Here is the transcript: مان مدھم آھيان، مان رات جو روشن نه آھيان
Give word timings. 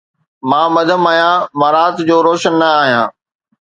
مان 0.49 0.67
مدھم 0.75 1.03
آھيان، 1.09 1.37
مان 1.59 1.71
رات 1.75 1.95
جو 2.07 2.15
روشن 2.27 2.53
نه 2.61 2.67
آھيان 2.83 3.07